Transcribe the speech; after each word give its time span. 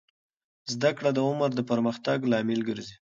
زده 0.73 0.89
کړه 0.97 1.09
د 1.13 1.19
عمر 1.27 1.49
د 1.55 1.61
پرمختګ 1.69 2.17
لامل 2.31 2.61
ګرځي. 2.69 2.95